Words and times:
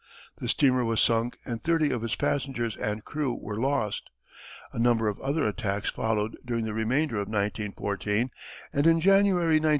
The 0.39 0.49
steamer 0.49 0.83
was 0.83 0.99
sunk 0.99 1.37
and 1.45 1.61
thirty 1.61 1.91
of 1.91 2.03
its 2.03 2.15
passengers 2.15 2.75
and 2.75 3.05
crew 3.05 3.35
were 3.39 3.59
lost. 3.61 4.09
A 4.73 4.79
number 4.79 5.07
of 5.07 5.19
other 5.21 5.47
attacks 5.47 5.91
followed 5.91 6.35
during 6.43 6.65
the 6.65 6.73
remainder 6.73 7.17
of 7.17 7.27
1914 7.27 8.31
and 8.73 8.87
in 8.87 8.99
January, 8.99 9.59
1915. 9.59 9.69